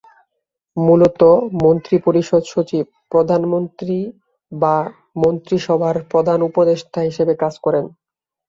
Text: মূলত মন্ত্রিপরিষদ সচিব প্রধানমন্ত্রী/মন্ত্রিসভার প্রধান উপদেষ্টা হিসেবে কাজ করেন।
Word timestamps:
মূলত 0.77 1.21
মন্ত্রিপরিষদ 1.61 2.43
সচিব 2.45 2.83
প্রধানমন্ত্রী/মন্ত্রিসভার 3.11 4.05
প্রধান 6.11 6.39
উপদেষ্টা 6.49 6.99
হিসেবে 7.09 7.33
কাজ 7.43 7.53
করেন। 7.65 7.85